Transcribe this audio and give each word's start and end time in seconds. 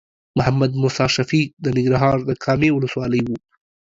محمد 0.37 0.71
موسی 0.81 1.05
شفیق 1.15 1.47
د 1.63 1.65
ننګرهار 1.75 2.17
د 2.25 2.31
کامې 2.43 2.69
ولسوالۍ 2.73 3.21
و. 3.27 3.31